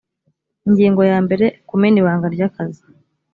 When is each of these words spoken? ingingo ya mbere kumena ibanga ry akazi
ingingo 0.67 1.01
ya 1.11 1.17
mbere 1.25 1.45
kumena 1.67 1.97
ibanga 2.01 2.27
ry 2.33 2.41
akazi 2.47 2.83